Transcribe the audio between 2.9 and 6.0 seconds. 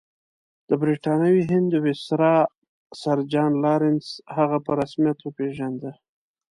سر جان لارنس هغه په رسمیت وپېژانده.